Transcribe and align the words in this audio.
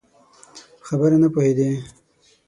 په 0.79 0.83
خبره 0.89 1.17
نه 1.23 1.27
پوهېدی؟ 1.33 1.69